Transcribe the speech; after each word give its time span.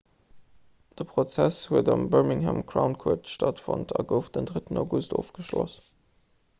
de 1.01 1.05
prozess 1.09 1.59
huet 1.73 1.91
am 1.95 2.07
birmingham 2.15 2.63
crown 2.71 2.97
court 3.05 3.31
stattfonnt 3.35 3.95
a 4.01 4.05
gouf 4.15 4.31
den 4.39 4.53
3 4.55 4.77
august 4.85 5.19
ofgeschloss 5.23 5.81